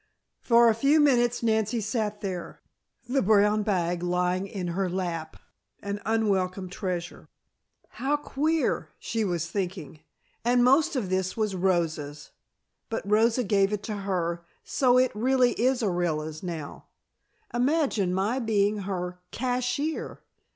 [0.39, 2.63] For a few minutes Nancy sat there,
[3.07, 5.37] the brown bag lying in her lap,
[5.79, 7.29] an unwelcome treasure.
[7.87, 9.99] "How queer!" she was thinking.
[10.43, 12.31] "And most of this was Rosa's.
[12.89, 16.85] But Rosa gave it to her, so it really is Orilla's now.
[17.53, 20.21] Imagine my being her cashier!"